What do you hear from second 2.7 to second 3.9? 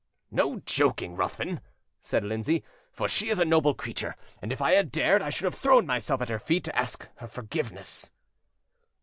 "for she is a noble